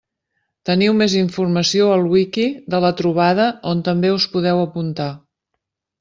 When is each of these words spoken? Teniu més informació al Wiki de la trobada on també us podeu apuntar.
Teniu 0.67 0.93
més 1.01 1.15
informació 1.17 1.89
al 1.95 2.05
Wiki 2.13 2.45
de 2.75 2.79
la 2.85 2.91
trobada 3.01 3.45
on 3.73 3.83
també 3.89 4.11
us 4.15 4.25
podeu 4.37 4.63
apuntar. 4.63 5.11